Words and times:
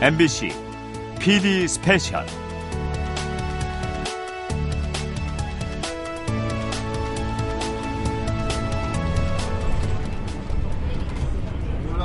MBC 0.00 0.50
PD 1.18 1.66
스페셜 1.66 2.24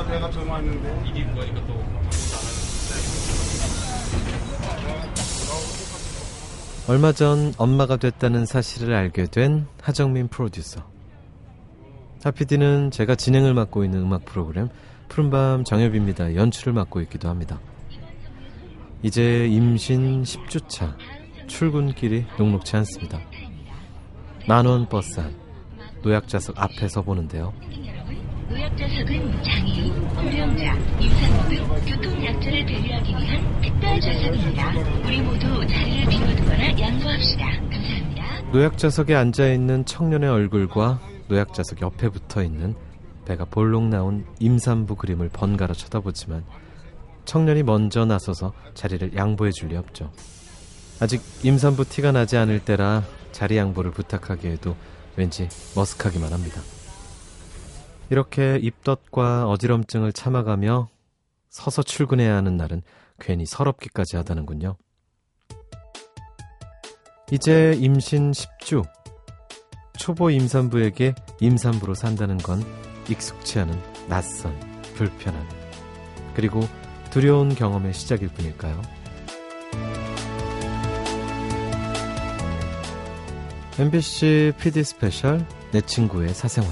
내가 0.10 0.30
전화했는데 0.30 1.10
이게 1.10 1.24
뭐니까 1.24 1.66
또 1.66 1.84
얼마 6.88 7.12
전 7.12 7.54
엄마가 7.58 7.98
됐다는 7.98 8.46
사실을 8.46 8.94
알게 8.94 9.26
된 9.28 9.66
하정민 9.82 10.28
프로듀서. 10.28 10.82
하피디는 12.24 12.92
제가 12.92 13.16
진행을 13.16 13.54
맡고 13.54 13.84
있는 13.84 14.02
음악 14.02 14.26
프로그램 14.26 14.70
푸른밤 15.10 15.64
정엽입니다. 15.64 16.36
연출을 16.36 16.74
맡고 16.74 17.02
있기도 17.02 17.30
합니다. 17.30 17.60
이제 19.04 19.48
임신 19.48 20.24
10주차 20.24 20.96
출근길이 21.48 22.26
녹록치 22.38 22.78
않습니다. 22.78 23.20
만원 24.48 24.88
버스 24.88 25.20
안 25.20 25.36
노약자석 26.02 26.58
앞에 26.58 26.88
서 26.88 27.02
보는데요. 27.02 27.54
노약자석은 28.50 29.44
장애인, 29.44 30.08
고령자, 30.10 30.78
임산부 31.00 31.50
등 31.50 31.68
교통약자를 31.68 32.66
배려하기 32.66 33.12
위한 33.12 33.62
특별 33.62 34.00
좌석입니다. 34.00 34.72
우리 35.06 35.22
모두 35.22 35.68
자리를 35.68 36.10
비워두거나 36.10 36.80
양보합시다. 36.80 37.46
감사합니다. 37.46 38.42
노약자석에 38.52 39.16
앉아있는 39.16 39.86
청년의 39.86 40.30
얼굴과 40.30 41.02
노약자석 41.28 41.82
옆에 41.82 42.10
붙어있는 42.10 42.76
배가 43.26 43.46
볼록 43.46 43.88
나온 43.88 44.26
임산부 44.40 44.96
그림을 44.96 45.30
번갈아 45.30 45.74
쳐다보지만 45.74 46.44
청년이 47.26 47.64
먼저 47.64 48.06
나서서 48.06 48.54
자리를 48.74 49.16
양보해 49.16 49.52
줄 49.52 49.70
리 49.70 49.78
없죠. 49.78 50.12
아직 51.00 51.22
임산부 51.44 51.86
티가 51.86 52.12
나지 52.12 52.38
않을 52.38 52.64
때라 52.64 53.04
자리 53.32 53.58
양보를 53.58 53.92
부탁하기에도 53.92 54.76
왠지 55.16 55.48
머쓱하기만 55.76 56.30
합니다. 56.30 56.62
이렇게 58.10 58.60
입덧과 58.62 59.48
어지럼증을 59.50 60.14
참아가며 60.14 60.90
서서 61.50 61.84
출근해야 61.84 62.36
하는 62.36 62.58
날은 62.58 62.82
괜히 63.20 63.46
서럽기까지 63.46 64.18
하다는군요. 64.18 64.76
이제 67.32 67.76
임신 67.80 68.32
10주. 68.32 68.84
초보 69.98 70.30
임산부에게 70.30 71.16
임산부로 71.40 71.94
산다는 71.94 72.38
건 72.38 72.64
익숙치 73.10 73.60
않은 73.60 73.80
낯선, 74.10 74.54
불편한, 74.96 75.48
그리고 76.36 76.62
두려운 77.14 77.54
경험의 77.54 77.94
시작일 77.94 78.30
뿐일까요? 78.30 78.82
MBC 83.80 84.54
PD 84.60 84.84
스페셜 84.84 85.46
내 85.72 85.82
친구의 85.82 86.30
사생활 86.34 86.72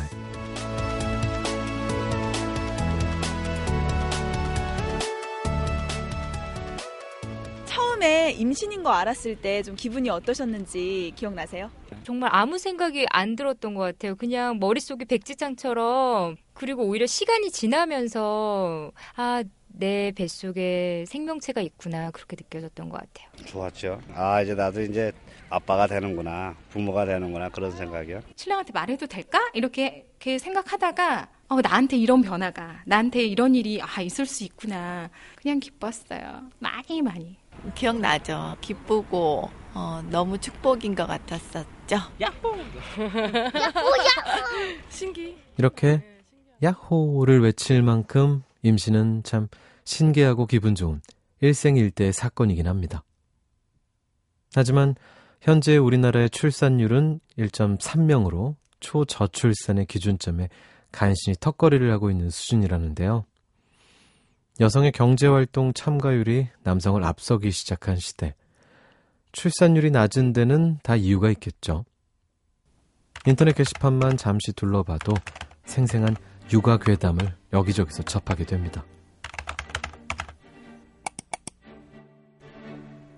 처음에 7.65 8.31
임신인 8.31 8.83
거 8.83 8.89
알았을 8.91 9.35
때 9.37 9.63
좀 9.63 9.75
기분이 9.75 10.09
어떠셨는지 10.09 11.13
기억나세요? 11.15 11.69
정말 12.03 12.29
아무 12.33 12.57
생각이 12.57 13.05
안 13.09 13.35
들었던 13.35 13.75
것 13.75 13.81
같아요. 13.81 14.15
그냥 14.15 14.59
머릿속이 14.59 15.05
백지장처럼 15.05 16.35
그리고 16.53 16.83
오히려 16.83 17.05
시간이 17.05 17.51
지나면서 17.51 18.91
아, 19.15 19.43
내 19.81 20.11
뱃속에 20.15 21.05
생명체가 21.07 21.59
있구나 21.61 22.11
그렇게 22.11 22.35
느껴졌던 22.39 22.89
것 22.89 23.01
같아요. 23.01 23.47
좋았죠. 23.47 23.99
아 24.13 24.39
이제 24.43 24.53
나도 24.53 24.83
이제 24.83 25.11
아빠가 25.49 25.87
되는구나, 25.87 26.55
부모가 26.69 27.05
되는구나 27.05 27.49
그런 27.49 27.71
생각이요. 27.71 28.21
신랑한테 28.35 28.73
말해도 28.73 29.07
될까? 29.07 29.39
이렇게, 29.53 30.05
이렇게 30.11 30.37
생각하다가 30.37 31.29
어, 31.49 31.59
나한테 31.61 31.97
이런 31.97 32.21
변화가, 32.21 32.83
나한테 32.85 33.23
이런 33.23 33.55
일이 33.55 33.81
아 33.81 34.01
있을 34.03 34.27
수 34.27 34.43
있구나. 34.43 35.09
그냥 35.35 35.59
기뻤어요. 35.59 36.43
많이 36.59 37.01
많이. 37.01 37.35
기억나죠. 37.73 38.57
기쁘고 38.61 39.49
어, 39.73 40.03
너무 40.11 40.37
축복인 40.37 40.93
것 40.93 41.07
같았었죠. 41.07 41.97
신기. 44.89 45.37
이렇게 45.57 46.03
야호를 46.61 47.41
외칠 47.41 47.81
만큼 47.81 48.43
임신은 48.61 49.23
참 49.23 49.47
신기하고 49.83 50.45
기분 50.45 50.75
좋은 50.75 51.01
일생일대의 51.41 52.13
사건이긴 52.13 52.67
합니다. 52.67 53.03
하지만 54.53 54.95
현재 55.41 55.77
우리나라의 55.77 56.29
출산율은 56.29 57.19
1.3명으로 57.37 58.55
초저출산의 58.79 59.85
기준점에 59.85 60.49
간신히 60.91 61.35
턱걸이를 61.39 61.91
하고 61.91 62.11
있는 62.11 62.29
수준이라는데요. 62.29 63.25
여성의 64.59 64.91
경제활동 64.91 65.73
참가율이 65.73 66.49
남성을 66.63 67.03
앞서기 67.03 67.51
시작한 67.51 67.95
시대. 67.95 68.35
출산율이 69.31 69.91
낮은 69.91 70.33
데는 70.33 70.79
다 70.83 70.95
이유가 70.95 71.31
있겠죠. 71.31 71.85
인터넷 73.25 73.55
게시판만 73.55 74.17
잠시 74.17 74.51
둘러봐도 74.53 75.13
생생한 75.65 76.15
육아 76.51 76.77
괴담을 76.77 77.33
여기저기서 77.53 78.03
접하게 78.03 78.45
됩니다. 78.45 78.83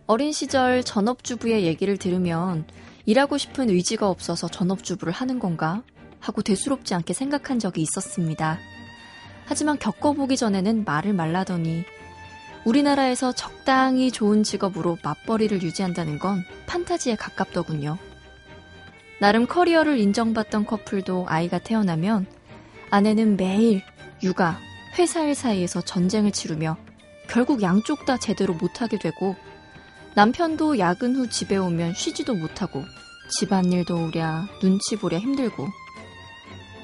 어린 0.06 0.34
시절 0.34 0.84
전업주부의 0.84 1.64
얘기를 1.64 1.97
들으면 1.97 2.66
일하고 3.06 3.38
싶은 3.38 3.69
의지가 3.69 4.09
없어서 4.09 4.50
전업주부를 4.50 5.14
하는 5.14 5.40
건가? 5.40 5.81
하고 6.19 6.41
대수롭지 6.41 6.94
않게 6.94 7.14
생각한 7.14 7.59
적이 7.59 7.81
있었습니다. 7.81 8.59
하지만 9.46 9.80
겪어보기 9.80 10.36
전에는 10.36 10.84
말을 10.86 11.13
말라더니 11.13 11.86
우리나라에서 12.66 13.34
적당히 13.34 14.12
좋은 14.12 14.44
직업으로 14.44 14.97
맞벌이를 15.03 15.62
유지한다는 15.62 16.19
건 16.19 16.44
판타지에 16.66 17.16
가깝더군요. 17.16 17.97
나름 19.19 19.47
커리어를 19.47 20.00
인정받던 20.00 20.66
커플도 20.66 21.25
아이가 21.30 21.59
태어나면 21.59 22.25
아내는 22.90 23.38
매일 23.38 23.81
육아, 24.22 24.59
회사일 24.97 25.34
사이에서 25.34 25.81
전쟁을 25.81 26.31
치르며 26.31 26.78
결국 27.28 27.62
양쪽 27.62 28.06
다 28.06 28.18
제대로 28.18 28.53
못하게 28.53 28.97
되고 28.97 29.36
남편도 30.16 30.78
야근 30.78 31.16
후 31.16 31.28
집에 31.28 31.57
오면 31.57 31.96
쉬지도 31.96 32.35
못하고 32.35 32.84
집안일 33.40 34.09
도우랴 34.09 34.48
눈치 34.62 34.96
보랴 34.96 35.18
힘들고 35.18 35.68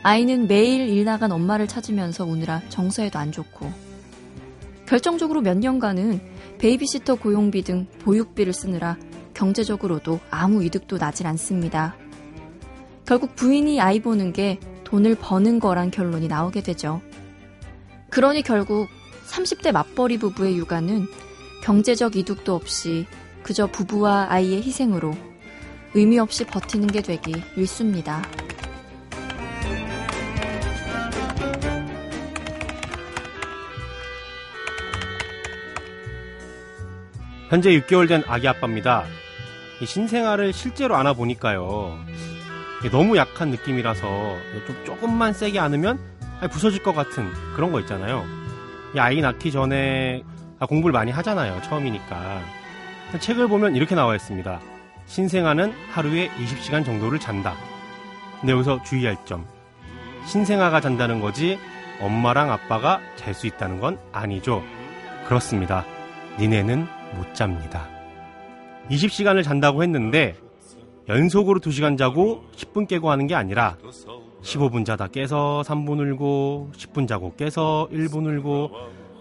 아이는 0.02 0.48
매일 0.48 0.90
일 0.90 1.06
나간 1.06 1.32
엄마를 1.32 1.68
찾으면서 1.68 2.26
우느라 2.26 2.62
정서에도 2.70 3.20
안 3.20 3.32
좋고 3.32 3.72
결정적으로 4.88 5.42
몇 5.42 5.58
년간은 5.58 6.20
베이비시터 6.58 7.16
고용비 7.16 7.62
등 7.62 7.86
보육비를 8.00 8.52
쓰느라 8.52 8.98
경제적으로도 9.36 10.20
아무 10.32 10.64
이득도 10.64 10.98
나질 10.98 11.28
않습니다. 11.28 11.96
결국 13.06 13.36
부인이 13.36 13.80
아이 13.80 14.02
보는 14.02 14.34
게 14.34 14.60
돈을 14.86 15.16
버는 15.16 15.60
거란 15.60 15.92
결론이 15.92 16.28
나오게 16.28 16.64
되죠. 16.64 17.02
그러니 18.10 18.42
결국 18.42 18.88
30대 19.28 19.72
맞벌이 19.72 20.18
부부의 20.18 20.58
육아는 20.58 21.06
경제적 21.62 22.16
이득도 22.16 22.56
없이 22.56 23.06
그저 23.44 23.68
부부와 23.68 24.28
아이의 24.30 24.62
희생으로 24.62 25.16
의미 25.94 26.20
없이 26.20 26.46
버티는 26.46 26.88
게 26.88 27.02
되기 27.02 27.42
일쑤입니다. 27.56 28.22
현재 37.50 37.72
6개월 37.72 38.08
된 38.08 38.24
아기 38.28 38.48
아빠입니다. 38.48 39.06
이 39.82 39.86
신생아를 39.86 40.54
실제로 40.54 40.96
안아보니까요. 40.96 41.98
너무 42.92 43.18
약한 43.18 43.50
느낌이라서 43.50 44.38
좀 44.68 44.86
조금만 44.86 45.34
세게 45.34 45.60
안으면 45.60 46.00
부서질 46.52 46.84
것 46.84 46.94
같은 46.94 47.32
그런 47.56 47.72
거 47.72 47.80
있잖아요. 47.80 48.24
이 48.96 49.00
아이 49.00 49.20
낳기 49.22 49.52
전에 49.52 50.24
아, 50.60 50.66
공부를 50.66 50.94
많이 50.94 51.12
하잖아요. 51.12 51.62
처음이니까. 51.64 52.59
책을 53.18 53.48
보면 53.48 53.76
이렇게 53.76 53.96
나와 53.96 54.16
있습니다. 54.16 54.60
신생아는 55.08 55.74
하루에 55.92 56.30
20시간 56.30 56.86
정도를 56.86 57.20
잔다. 57.20 57.56
근데 58.40 58.54
여기서 58.54 58.84
주의할 58.84 59.18
점. 59.26 59.46
신생아가 60.26 60.80
잔다는 60.82 61.20
거지 61.20 61.58
엄마랑 62.02 62.52
아빠가 62.52 63.00
잘 63.16 63.34
수 63.34 63.48
있다는 63.48 63.80
건 63.80 63.98
아니죠. 64.12 64.64
그렇습니다. 65.26 65.86
니네는 66.40 66.86
못 67.16 67.34
잡니다. 67.34 67.88
20시간을 68.92 69.44
잔다고 69.44 69.84
했는데 69.84 70.36
연속으로 71.08 71.60
2시간 71.60 71.98
자고 71.98 72.44
10분 72.56 72.88
깨고 72.88 73.10
하는 73.10 73.28
게 73.28 73.36
아니라 73.36 73.78
15분 74.44 74.86
자다 74.86 75.08
깨서 75.08 75.64
3분 75.66 76.00
울고 76.14 76.72
10분 76.78 77.08
자고 77.08 77.36
깨서 77.36 77.90
1분 77.92 78.26
울고 78.38 78.72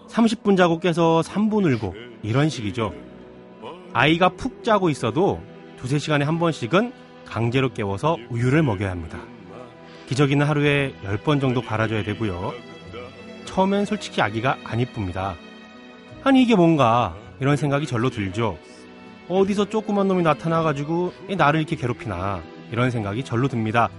30분 0.07 0.55
자고 0.55 0.79
깨서 0.79 1.21
3분 1.25 1.65
울고 1.73 1.93
이런 2.23 2.49
식이죠. 2.49 2.93
아이가 3.99 4.29
푹 4.29 4.63
자고 4.63 4.89
있어도 4.89 5.41
두세 5.75 5.99
시간에 5.99 6.23
한 6.23 6.39
번씩은 6.39 6.93
강제로 7.25 7.73
깨워서 7.73 8.15
우유를 8.29 8.63
먹여야 8.63 8.91
합니다. 8.91 9.19
기저귀는 10.07 10.45
하루에 10.45 10.93
10번 11.03 11.41
정도 11.41 11.61
갈아줘야 11.61 12.05
되고요. 12.05 12.53
처음엔 13.43 13.83
솔직히 13.83 14.21
아기가 14.21 14.57
안 14.63 14.79
이쁩니다. 14.79 15.35
아니 16.23 16.41
이게 16.41 16.55
뭔가 16.55 17.13
이런 17.41 17.57
생각이 17.57 17.87
절로 17.87 18.09
들죠. 18.09 18.57
어디서 19.27 19.67
조그만 19.67 20.07
놈이 20.07 20.23
나타나가지고 20.23 21.11
나를 21.37 21.59
이렇게 21.59 21.75
괴롭히나 21.75 22.41
이런 22.71 22.91
생각이 22.91 23.25
절로 23.25 23.49
듭니다. 23.49 23.89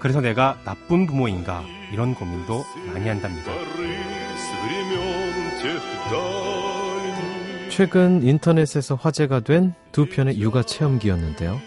그래서 0.00 0.20
내가 0.20 0.58
나쁜 0.64 1.06
부모인가 1.06 1.62
이런 1.92 2.16
고민도 2.16 2.64
많이 2.92 3.08
한답니다. 3.08 3.52
최근 7.76 8.22
인터넷에서 8.22 8.94
화제가 8.94 9.40
된 9.40 9.74
두 9.92 10.06
편의 10.06 10.40
육아 10.40 10.62
체험기였는데요. 10.62 11.58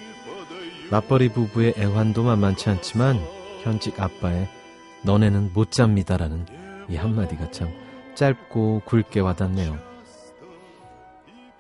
맞벌이 0.90 1.30
부부의 1.30 1.76
애환도 1.78 2.24
만만치 2.24 2.68
않지만 2.68 3.20
현직 3.62 4.02
아빠의 4.02 4.50
너네는 5.06 5.54
못 5.54 5.70
잡니다라는 5.70 6.48
이 6.90 6.96
한마디가 6.96 7.52
참 7.52 7.72
짧고 8.16 8.82
굵게 8.86 9.20
와닿네요. 9.20 9.78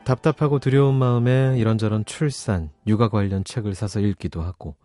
답답하고 0.03 0.57
두려운 0.57 0.95
마음에 0.95 1.55
이런저런 1.59 2.03
출산, 2.05 2.71
육아 2.87 3.09
관련 3.09 3.43
책을 3.43 3.75
사서 3.75 3.99
읽기도 3.99 4.41
하고 4.41 4.75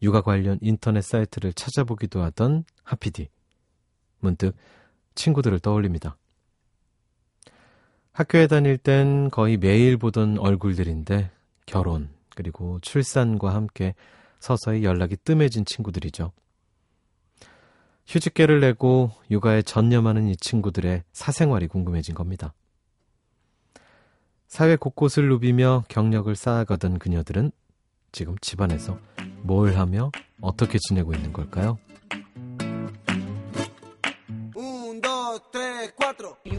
육아 0.00 0.22
관련 0.22 0.58
인터넷 0.62 1.02
사이트를 1.02 1.52
찾아보기도 1.52 2.22
하던 2.22 2.64
하피디. 2.82 3.28
문득 4.20 4.56
친구들을 5.14 5.58
떠올립니다. 5.58 6.16
학교에 8.12 8.46
다닐 8.46 8.76
땐 8.76 9.30
거의 9.30 9.56
매일 9.56 9.96
보던 9.96 10.38
얼굴들인데 10.38 11.30
결혼 11.64 12.10
그리고 12.34 12.78
출산과 12.80 13.54
함께 13.54 13.94
서서히 14.38 14.84
연락이 14.84 15.16
뜸해진 15.16 15.64
친구들이죠. 15.64 16.32
휴직계를 18.06 18.60
내고 18.60 19.12
육아에 19.30 19.62
전념하는 19.62 20.28
이 20.28 20.36
친구들의 20.36 21.04
사생활이 21.12 21.68
궁금해진 21.68 22.14
겁니다. 22.14 22.52
사회 24.48 24.76
곳곳을 24.76 25.28
누비며 25.28 25.84
경력을 25.88 26.34
쌓아가던 26.34 26.98
그녀들은 26.98 27.52
지금 28.10 28.36
집안에서 28.42 28.98
뭘 29.40 29.78
하며 29.78 30.12
어떻게 30.42 30.78
지내고 30.78 31.14
있는 31.14 31.32
걸까요? 31.32 31.78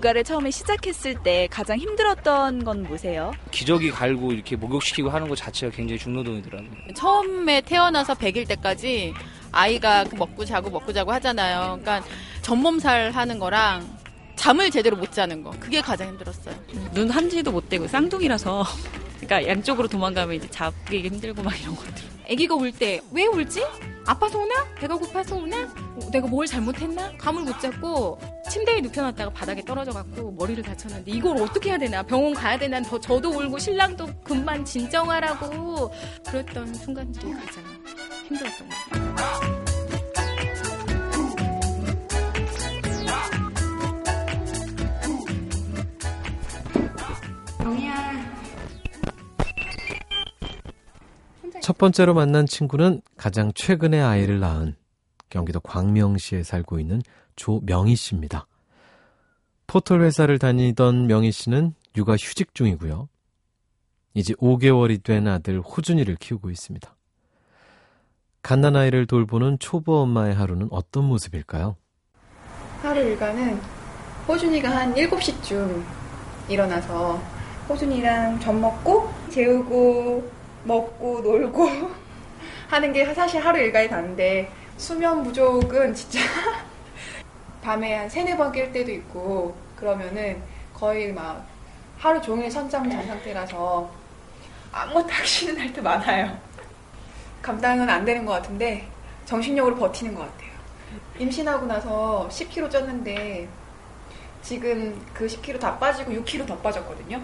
육아를 0.04 0.24
처음에 0.26 0.52
시작했을 0.52 1.16
때 1.24 1.48
가장 1.50 1.78
힘들었던 1.80 2.66
건 2.66 2.84
뭐세요? 2.84 3.32
기저귀 3.52 3.92
갈고 3.92 4.34
이렇게 4.34 4.58
목욕시키고 4.58 5.10
하는 5.10 5.30
것 5.30 5.36
자체가 5.38 5.74
굉장히 5.74 5.98
중노동이 5.98 6.42
들었네요. 6.42 6.74
처음에 6.94 7.62
태어나서 7.62 8.14
100일 8.14 8.48
때까지 8.50 9.14
아이가 9.52 10.04
먹고 10.16 10.44
자고 10.44 10.70
먹고 10.70 10.92
자고 10.92 11.12
하잖아요. 11.14 11.80
그러니까 11.82 12.04
전몸살 12.42 13.12
하는 13.12 13.40
거랑 13.40 13.88
잠을 14.36 14.70
제대로 14.70 14.98
못 14.98 15.12
자는 15.14 15.42
거. 15.42 15.52
그게 15.60 15.80
가장 15.80 16.10
힘들었어요. 16.10 16.56
눈 16.94 17.10
한지도 17.10 17.52
못 17.52 17.70
떼고 17.70 17.88
쌍둥이라서 17.88 18.66
그러니까 19.24 19.48
양쪽으로 19.48 19.88
도망가면 19.88 20.36
이제 20.36 20.50
잡기 20.50 21.02
힘들고 21.02 21.42
막 21.44 21.60
이런 21.62 21.76
것들. 21.76 22.13
아기가 22.30 22.56
울 22.56 22.72
때 22.72 23.02
왜 23.12 23.26
울지? 23.26 23.64
아파서 24.06 24.38
오나? 24.40 24.54
배가 24.76 24.96
고파서 24.96 25.36
오나? 25.38 25.64
어, 25.64 26.00
내가 26.12 26.28
뭘 26.28 26.46
잘못했나? 26.46 27.14
감을 27.18 27.44
못 27.44 27.60
잡고 27.62 28.20
침대에 28.50 28.82
눕혀놨다가 28.82 29.32
바닥에 29.32 29.64
떨어져갖고 29.64 30.34
머리를 30.34 30.62
다쳤는데 30.64 31.10
이걸 31.12 31.38
어떻게 31.42 31.70
해야 31.70 31.78
되나? 31.78 32.04
병원 32.04 32.34
가야 32.34 32.58
되나? 32.58 32.82
더 32.82 33.00
저도 33.00 33.30
울고 33.30 33.60
신랑도 33.60 34.08
금방 34.24 34.66
진정하라고 34.66 35.90
그랬던 36.28 36.74
순간들이 36.74 37.32
가장 37.34 37.64
힘들었던 38.28 38.68
것 38.70 38.76
같아요. 38.90 39.43
첫 51.64 51.78
번째로 51.78 52.14
만난 52.14 52.46
친구는 52.46 53.00
가장 53.16 53.54
최근에 53.56 54.02
아이를 54.02 54.42
낳은 54.42 54.76
경기도 55.30 55.62
광명시에 55.62 56.44
살고 56.44 56.78
있는 56.78 57.02
조명희 57.38 57.96
씨입니다. 57.96 58.48
포털 59.66 60.02
회사를 60.02 60.40
다니던 60.40 61.08
명희 61.08 61.32
씨는 61.32 61.74
육아 61.96 62.18
휴직 62.18 62.54
중이고요. 62.54 63.08
이제 64.14 64.34
5개월이 64.34 65.04
된 65.04 65.26
아들 65.30 65.62
호준이를 65.62 66.18
키우고 66.18 66.50
있습니다. 66.52 66.94
갓난아이를 68.42 69.08
돌보는 69.08 69.58
초보 69.60 70.00
엄마의 70.00 70.36
하루는 70.36 70.68
어떤 70.70 71.06
모습일까요? 71.06 71.78
하루 72.82 73.00
일과는 73.00 73.58
호준이가 74.28 74.70
한 74.70 74.94
7시쯤 74.94 75.82
일어나서 76.50 77.22
호준이랑 77.70 78.42
젖 78.42 78.52
먹고 78.52 79.10
재우고 79.30 80.43
먹고 80.64 81.22
놀고 81.22 81.70
하는 82.70 82.94
게 82.94 83.14
사실 83.14 83.44
하루 83.44 83.60
일과에 83.60 83.88
다는데 83.88 84.52
수면 84.78 85.24
부족은 85.24 85.94
진짜 85.94 86.20
밤에 87.62 87.96
한 87.96 88.10
세네 88.10 88.36
번 88.36 88.52
깰 88.52 88.72
때도 88.74 88.92
있고 88.92 89.56
그러면은 89.76 90.42
거의 90.74 91.14
막 91.14 91.46
하루 91.98 92.22
종일 92.22 92.50
선잠 92.52 92.90
잔 92.90 93.06
상태라서 93.06 93.90
아무것도 94.72 95.14
싫은 95.24 95.56
날도 95.56 95.82
많아요. 95.82 96.38
감당은 97.42 97.90
안 97.90 98.04
되는 98.04 98.26
것 98.26 98.34
같은데 98.34 98.88
정신력으로 99.26 99.76
버티는 99.76 100.16
것 100.16 100.22
같아요. 100.22 100.52
임신하고 101.20 101.66
나서 101.66 102.28
10kg 102.32 102.70
쪘는데 102.70 103.48
지금 104.42 105.00
그 105.14 105.28
10kg 105.28 105.60
다 105.60 105.78
빠지고 105.78 106.12
6kg 106.12 106.48
더 106.48 106.58
빠졌거든요. 106.58 107.22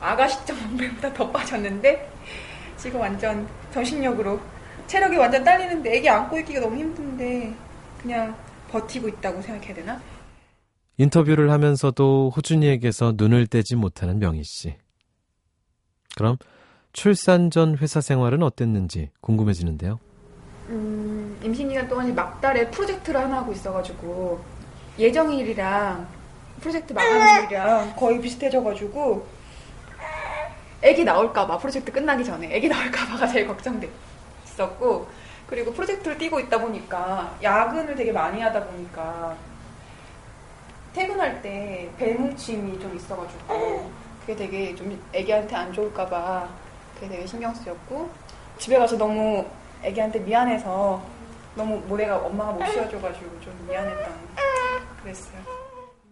아가 0.00 0.26
시점 0.26 0.56
몸매보다 0.70 1.12
더 1.12 1.30
빠졌는데 1.30 2.10
지금 2.80 3.00
완전 3.00 3.46
정신력으로 3.72 4.40
체력이 4.86 5.16
완전 5.16 5.44
딸리는데 5.44 5.96
애기 5.96 6.08
안고 6.08 6.38
있기가 6.40 6.60
너무 6.60 6.76
힘든데 6.76 7.54
그냥 8.00 8.34
버티고 8.70 9.08
있다고 9.08 9.42
생각해야 9.42 9.74
되나? 9.74 10.00
인터뷰를 10.96 11.50
하면서도 11.50 12.32
호준이에게서 12.34 13.14
눈을 13.16 13.46
떼지 13.46 13.76
못하는 13.76 14.18
명희 14.18 14.42
씨. 14.44 14.76
그럼 16.16 16.36
출산 16.92 17.50
전 17.50 17.76
회사 17.78 18.00
생활은 18.00 18.42
어땠는지 18.42 19.10
궁금해지는데요. 19.20 20.00
음, 20.70 21.38
임신 21.42 21.68
기간 21.68 21.88
동안 21.88 22.14
막달에 22.14 22.70
프로젝트를 22.70 23.20
하나 23.20 23.38
하고 23.38 23.52
있어가지고 23.52 24.40
예정일이랑 24.98 26.06
프로젝트 26.60 26.92
마감 26.92 27.44
일이랑 27.44 27.96
거의 27.96 28.20
비슷해져가지고 28.20 29.39
애기 30.82 31.04
나올까봐 31.04 31.58
프로젝트 31.58 31.92
끝나기 31.92 32.24
전에 32.24 32.54
애기 32.54 32.68
나올까봐가 32.68 33.26
제일 33.26 33.46
걱정됐었고 33.46 35.08
그리고 35.46 35.72
프로젝트를 35.72 36.16
뛰고 36.16 36.40
있다 36.40 36.58
보니까 36.58 37.36
야근을 37.42 37.94
되게 37.96 38.12
많이 38.12 38.40
하다 38.40 38.64
보니까 38.64 39.36
퇴근할 40.92 41.40
때 41.42 41.90
배뭉침이 41.98 42.78
좀 42.80 42.94
있어가지고 42.96 43.90
그게 44.20 44.36
되게 44.36 44.74
좀 44.74 45.00
애기한테 45.12 45.54
안 45.54 45.72
좋을까봐 45.72 46.48
그게 46.94 47.08
되게 47.08 47.26
신경 47.26 47.54
쓰였고 47.54 48.10
집에 48.58 48.78
가서 48.78 48.96
너무 48.96 49.44
애기한테 49.82 50.20
미안해서 50.20 51.02
너무 51.56 51.78
모래가 51.86 52.18
엄마가 52.18 52.52
못 52.52 52.64
씌워줘가지고 52.66 53.40
좀 53.40 53.66
미안했던 53.68 54.14
그랬어요. 55.02 55.40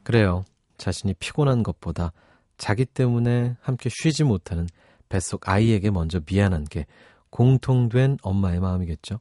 그래요. 0.02 0.44
자신이 0.78 1.14
피곤한 1.14 1.62
것보다 1.62 2.12
자기 2.58 2.84
때문에 2.84 3.56
함께 3.60 3.88
쉬지 3.88 4.24
못하는 4.24 4.66
뱃속 5.08 5.48
아이에게 5.48 5.90
먼저 5.90 6.20
미안한 6.26 6.64
게 6.64 6.86
공통된 7.30 8.18
엄마의 8.22 8.60
마음이겠죠. 8.60 9.20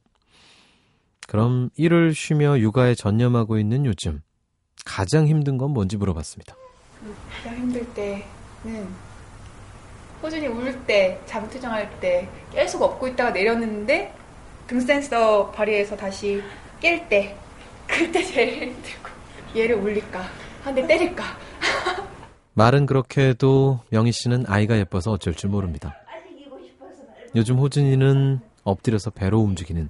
그럼 1.26 1.70
일을 1.76 2.14
쉬며 2.14 2.58
육아에 2.58 2.94
전념하고 2.94 3.58
있는 3.58 3.86
요즘 3.86 4.20
가장 4.84 5.26
힘든 5.26 5.56
건 5.58 5.70
뭔지 5.70 5.96
물어봤습니다. 5.96 6.56
가장 7.42 7.58
힘들 7.58 7.86
때는 7.94 8.88
호준이 10.22 10.48
울 10.48 10.84
때, 10.84 11.20
잠투정할 11.26 12.00
때 12.00 12.28
계속 12.52 12.82
업고 12.82 13.06
있다가 13.06 13.30
내렸는데 13.30 14.12
등 14.66 14.80
센서 14.80 15.50
발휘해서 15.52 15.96
다시 15.96 16.42
깰 16.80 17.08
때, 17.08 17.36
그때 17.86 18.22
제일 18.24 18.62
힘들고 18.70 19.08
얘를 19.56 19.76
울릴까, 19.76 20.22
한 20.64 20.74
대 20.74 20.86
때릴까. 20.86 21.24
말은 22.58 22.86
그렇게 22.86 23.28
해도 23.28 23.78
명희 23.90 24.10
씨는 24.10 24.46
아이가 24.48 24.76
예뻐서 24.76 25.12
어쩔 25.12 25.32
줄 25.32 25.48
모릅니다. 25.48 25.94
요즘 27.36 27.56
호준이는 27.56 28.40
엎드려서 28.64 29.10
배로 29.10 29.38
움직이는 29.38 29.88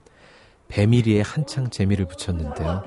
배밀이에 0.69 1.23
한창 1.23 1.71
재미를 1.71 2.05
붙였는데요. 2.05 2.85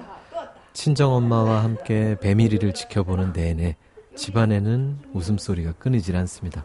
친정엄마와 0.74 1.64
함께 1.64 2.16
배밀이를 2.22 2.76
지켜보는 2.76 3.34
내내 3.34 3.76
집안에는 4.16 5.00
웃음소리가 5.14 5.72
끊이질 5.80 6.16
않습니다. 6.16 6.64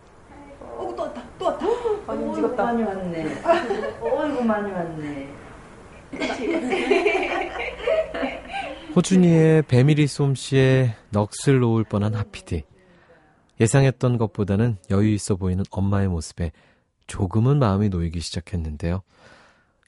어, 0.60 0.92
또 0.94 1.02
왔다, 1.04 1.22
또 1.38 1.46
왔다. 1.46 1.66
많이 2.06 2.20
어이구, 2.20 2.28
움직였다. 2.28 2.64
많이 2.64 2.82
왔네. 2.82 3.42
어이구, 4.02 4.44
많이 4.44 4.72
왔네. 4.72 5.28
호준이의 8.94 9.62
배밀이 9.62 10.06
솜씨에 10.06 10.96
넋을 11.12 11.60
놓을 11.60 11.84
뻔한 11.84 12.14
하피디. 12.14 12.75
예상했던 13.60 14.18
것보다는 14.18 14.76
여유 14.90 15.12
있어 15.12 15.36
보이는 15.36 15.64
엄마의 15.70 16.08
모습에 16.08 16.52
조금은 17.06 17.58
마음이 17.58 17.88
놓이기 17.88 18.20
시작했는데요. 18.20 19.02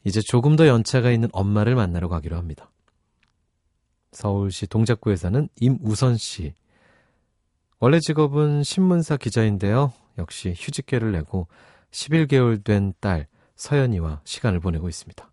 이제 0.04 0.20
조금 0.20 0.56
더 0.56 0.66
연차가 0.66 1.10
있는 1.10 1.28
엄마를 1.32 1.74
만나러 1.74 2.08
가기로 2.08 2.36
합니다. 2.36 2.70
서울시 4.12 4.66
동작구에 4.66 5.16
사는 5.16 5.48
임우선 5.60 6.16
씨. 6.16 6.54
원래 7.78 8.00
직업은 8.00 8.62
신문사 8.62 9.16
기자인데요. 9.16 9.92
역시 10.18 10.54
휴직계를 10.56 11.12
내고 11.12 11.46
11개월 11.90 12.64
된 12.64 12.92
딸 13.00 13.26
서연이와 13.56 14.20
시간을 14.24 14.60
보내고 14.60 14.88
있습니다. 14.88 15.30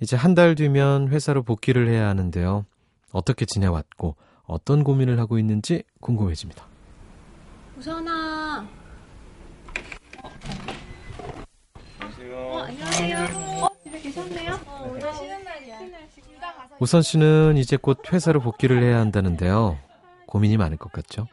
이제 0.00 0.16
한 0.16 0.34
달 0.34 0.54
뒤면 0.54 1.08
회사로 1.08 1.42
복귀를 1.42 1.88
해야 1.88 2.08
하는데요. 2.08 2.66
어떻게 3.12 3.46
지내왔고 3.46 4.16
어떤 4.44 4.84
고민을 4.84 5.18
하고 5.18 5.38
있는지 5.38 5.82
궁금해집니다. 6.00 6.67
우선아. 7.78 8.66
안녕하세요. 12.00 12.58
안녕하세요. 12.58 13.64
어, 13.64 13.68
집에 13.84 14.00
계셨네요? 14.00 14.60
어, 14.66 14.88
오늘 14.90 15.14
쉬는 15.14 15.44
날이야. 15.44 15.78
우선 16.80 17.02
씨는 17.02 17.56
이제 17.56 17.76
곧 17.76 18.00
회사로 18.12 18.40
복귀를 18.40 18.82
해야 18.82 18.98
한다는데요. 18.98 19.78
고민이 20.26 20.56
많을 20.56 20.76
것 20.76 20.90
같죠? 20.90 21.28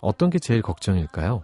어떤 0.00 0.30
게 0.30 0.38
제일 0.38 0.62
걱정일까요? 0.62 1.42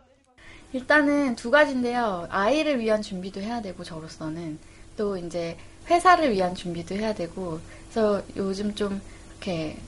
일단은 0.73 1.35
두 1.35 1.51
가지인데요. 1.51 2.29
아이를 2.31 2.79
위한 2.79 3.03
준비도 3.03 3.41
해야 3.41 3.61
되고 3.61 3.83
저로서는 3.83 4.61
또 4.97 5.17
이제 5.17 5.59
회사를 5.89 6.31
위한 6.31 6.55
준비도 6.55 6.95
해야 6.95 7.13
되고 7.13 7.59
그래서 7.91 8.23
요즘 8.37 8.73
좀 8.77 9.01
이렇게 9.31 9.79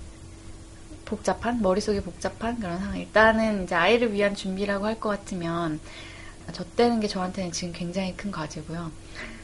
복잡한 1.06 1.62
머릿속이 1.62 2.00
복잡한 2.02 2.58
그런 2.60 2.78
상황. 2.78 2.98
일단은 2.98 3.64
이제 3.64 3.74
아이를 3.74 4.12
위한 4.12 4.34
준비라고 4.34 4.84
할 4.84 5.00
것 5.00 5.08
같으면 5.08 5.80
저 6.52 6.64
떼는 6.76 7.00
게 7.00 7.08
저한테는 7.08 7.52
지금 7.52 7.72
굉장히 7.72 8.14
큰 8.16 8.30
과제고요. 8.30 8.90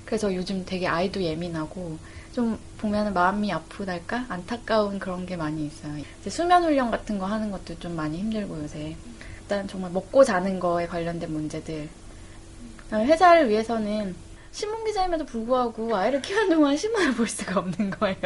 그래서 0.04 0.34
요즘 0.34 0.64
되게 0.66 0.86
아이도 0.86 1.22
예민하고 1.22 1.98
좀 2.34 2.58
보면은 2.78 3.14
마음이 3.14 3.52
아프달까 3.52 4.26
안타까운 4.28 4.98
그런 4.98 5.24
게 5.26 5.36
많이 5.36 5.66
있어요. 5.66 5.96
이제 6.20 6.30
수면 6.30 6.64
훈련 6.64 6.90
같은 6.90 7.18
거 7.18 7.26
하는 7.26 7.50
것도 7.50 7.78
좀 7.78 7.94
많이 7.96 8.18
힘들고 8.18 8.58
요새 8.62 8.96
일단 9.40 9.66
정말 9.68 9.90
먹고 9.90 10.24
자는 10.24 10.58
거에 10.60 10.86
관련된 10.86 11.32
문제들. 11.32 11.88
회사를 12.92 13.48
위해서는 13.48 14.14
신문 14.50 14.84
기자임에도 14.84 15.24
불구하고 15.24 15.96
아이를 15.96 16.20
키우는 16.20 16.50
동안 16.50 16.76
신문을 16.76 17.14
볼 17.14 17.26
수가 17.26 17.60
없는 17.60 17.90
거예요. 17.90 18.16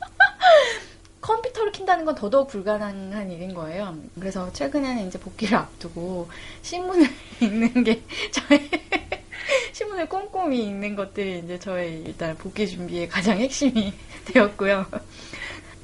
컴퓨터를 1.26 1.72
킨다는 1.72 2.04
건 2.04 2.14
더더욱 2.14 2.46
불가능한 2.46 3.32
일인 3.32 3.52
거예요. 3.52 3.96
그래서 4.14 4.52
최근에는 4.52 5.08
이제 5.08 5.18
복귀를 5.18 5.58
앞두고 5.58 6.28
신문을 6.62 7.08
읽는 7.42 7.82
게 7.82 8.00
저의 8.30 8.70
신문을 9.74 10.08
꼼꼼히 10.08 10.64
읽는 10.66 10.94
것들이 10.94 11.40
이제 11.40 11.58
저의 11.58 12.04
일단 12.06 12.36
복귀 12.36 12.68
준비의 12.68 13.08
가장 13.08 13.38
핵심이 13.38 13.92
되었고요. 14.32 14.86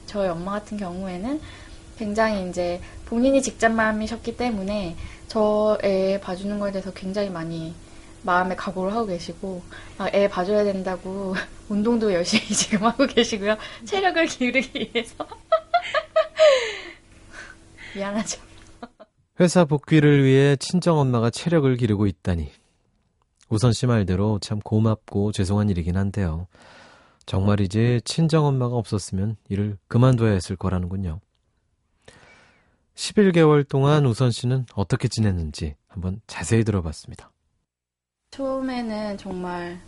저희 0.06 0.28
엄마 0.28 0.52
같은 0.52 0.76
경우에는 0.76 1.40
굉장히 1.98 2.48
이제 2.48 2.80
본인이 3.06 3.42
직장맘이셨기 3.42 4.36
때문에 4.36 4.96
저애 5.26 6.20
봐주는 6.22 6.58
거에 6.60 6.70
대해서 6.70 6.92
굉장히 6.92 7.30
많이 7.30 7.74
마음에 8.24 8.54
각오를 8.54 8.92
하고 8.92 9.06
계시고 9.06 9.62
아, 9.98 10.08
애 10.12 10.28
봐줘야 10.28 10.64
된다고 10.64 11.34
운동도 11.68 12.12
열심히 12.12 12.44
지금 12.54 12.86
하고 12.86 13.06
계시고요. 13.06 13.56
체력을 13.84 14.24
기르기 14.26 14.90
위해서 14.94 15.26
미안하죠. 17.94 18.40
회사 19.40 19.64
복귀를 19.64 20.24
위해 20.24 20.56
친정 20.56 20.98
엄마가 20.98 21.30
체력을 21.30 21.74
기르고 21.76 22.06
있다니. 22.06 22.50
우선 23.48 23.72
씨 23.72 23.86
말대로 23.86 24.38
참 24.40 24.60
고맙고 24.60 25.32
죄송한 25.32 25.68
일이긴 25.68 25.96
한데요. 25.96 26.46
정말이지 27.26 28.02
친정 28.04 28.46
엄마가 28.46 28.76
없었으면 28.76 29.36
일을 29.48 29.78
그만둬야 29.88 30.32
했을 30.32 30.56
거라는군요. 30.56 31.20
11개월 32.94 33.68
동안 33.68 34.06
우선 34.06 34.30
씨는 34.30 34.66
어떻게 34.74 35.08
지냈는지 35.08 35.76
한번 35.88 36.20
자세히 36.26 36.64
들어봤습니다. 36.64 37.31
처음에는 38.42 39.18
정말 39.18 39.78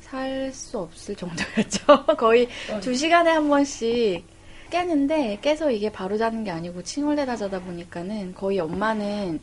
살 0.00 0.50
수 0.52 0.78
없을 0.78 1.14
정도였죠. 1.14 2.06
거의 2.16 2.48
두 2.80 2.94
시간에 2.94 3.32
한 3.32 3.48
번씩 3.48 4.24
깨는데 4.70 5.38
깨서 5.42 5.70
이게 5.70 5.92
바로 5.92 6.16
자는 6.16 6.42
게 6.42 6.50
아니고 6.50 6.82
칭얼대다 6.82 7.36
자다 7.36 7.60
보니까는 7.60 8.34
거의 8.34 8.60
엄마는 8.60 9.40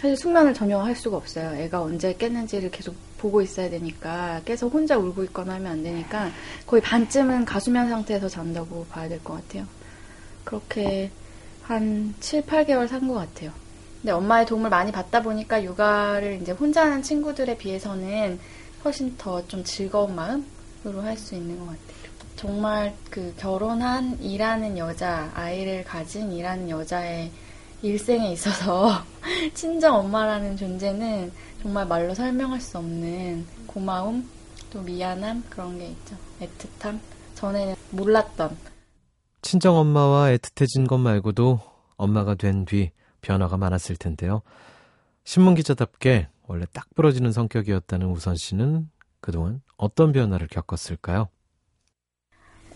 사실 0.00 0.16
숙면을 0.16 0.52
전혀 0.52 0.78
할 0.80 0.96
수가 0.96 1.16
없어요. 1.16 1.54
애가 1.62 1.80
언제 1.80 2.12
깼는지를 2.14 2.70
계속 2.72 2.96
보고 3.18 3.40
있어야 3.40 3.70
되니까 3.70 4.42
깨서 4.44 4.66
혼자 4.68 4.98
울고 4.98 5.22
있거나 5.24 5.54
하면 5.54 5.72
안 5.72 5.82
되니까 5.84 6.30
거의 6.66 6.82
반쯤은 6.82 7.44
가수면 7.44 7.88
상태에서 7.88 8.28
잔다고 8.28 8.84
봐야 8.86 9.08
될 9.08 9.20
것 9.22 9.34
같아요. 9.34 9.64
그렇게 10.44 11.10
한 11.62 12.14
7, 12.20 12.42
8개월 12.42 12.88
산 12.88 13.06
것 13.06 13.14
같아요. 13.14 13.52
근데 14.06 14.14
엄마의 14.14 14.46
도움을 14.46 14.70
많이 14.70 14.92
받다 14.92 15.20
보니까 15.20 15.64
육아를 15.64 16.38
이제 16.40 16.52
혼자 16.52 16.82
하는 16.86 17.02
친구들에 17.02 17.58
비해서는 17.58 18.38
훨씬 18.84 19.16
더 19.16 19.42
좀 19.48 19.64
즐거운 19.64 20.14
마음으로 20.14 21.02
할 21.02 21.16
수 21.18 21.34
있는 21.34 21.58
것 21.58 21.64
같아요. 21.66 22.12
정말 22.36 22.94
그 23.10 23.34
결혼한 23.36 24.16
일하는 24.22 24.78
여자, 24.78 25.32
아이를 25.34 25.82
가진 25.82 26.30
일하는 26.30 26.70
여자의 26.70 27.32
일생에 27.82 28.30
있어서 28.30 28.92
친정 29.54 29.96
엄마라는 29.96 30.56
존재는 30.56 31.32
정말 31.60 31.84
말로 31.84 32.14
설명할 32.14 32.60
수 32.60 32.78
없는 32.78 33.44
고마움, 33.66 34.30
또 34.70 34.82
미안함 34.82 35.42
그런 35.50 35.76
게 35.80 35.88
있죠. 35.88 36.14
애틋함. 36.40 37.00
전에는 37.34 37.74
몰랐던 37.90 38.56
친정 39.42 39.74
엄마와 39.74 40.28
애틋해진 40.30 40.86
것 40.86 40.96
말고도 40.96 41.58
엄마가 41.96 42.36
된 42.36 42.64
뒤 42.64 42.92
변화가 43.26 43.56
많았을 43.56 43.96
텐데요. 43.96 44.42
신문 45.24 45.56
기자답게 45.56 46.28
원래 46.46 46.64
딱 46.72 46.86
부러지는 46.94 47.32
성격이었다는 47.32 48.06
우선 48.06 48.36
씨는 48.36 48.88
그동안 49.20 49.60
어떤 49.76 50.12
변화를 50.12 50.46
겪었을까요? 50.46 51.28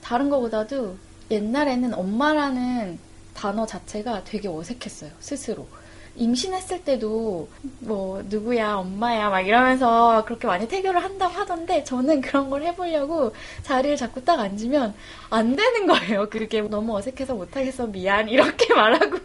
다른 0.03 0.29
것보다도 0.29 0.97
옛날에는 1.31 1.95
엄마라는 1.95 2.99
단어 3.35 3.65
자체가 3.65 4.25
되게 4.25 4.49
어색했어요, 4.49 5.13
스스로. 5.21 5.69
임신했을 6.17 6.83
때도 6.85 7.49
뭐 7.79 8.23
누구야 8.29 8.75
엄마야 8.75 9.31
막 9.31 9.41
이러면서 9.43 10.25
그렇게 10.25 10.47
많이 10.47 10.67
태교를 10.67 11.03
한다고 11.03 11.33
하던데 11.33 11.85
저는 11.85 12.21
그런 12.21 12.51
걸 12.51 12.63
해보려고 12.65 13.33
자리를 13.63 13.97
잡고 13.97 14.25
딱 14.25 14.41
앉으면 14.41 14.93
안 15.31 15.55
되는 15.55 15.87
거예요. 15.87 16.29
그게 16.29 16.61
너무 16.63 16.97
어색해서 16.97 17.35
못하겠어 17.35 17.87
미안 17.87 18.29
이렇게 18.29 18.75
말하고 18.75 19.20